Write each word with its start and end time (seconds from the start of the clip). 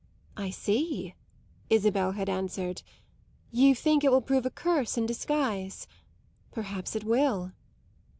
"I 0.35 0.49
see," 0.49 1.13
Isabel 1.69 2.13
had 2.13 2.27
answered. 2.27 2.81
"You 3.51 3.75
think 3.75 4.03
it 4.03 4.11
will 4.11 4.19
prove 4.23 4.47
a 4.47 4.49
curse 4.49 4.97
in 4.97 5.05
disguise. 5.05 5.85
Perhaps 6.51 6.95
it 6.95 7.03
will." 7.03 7.51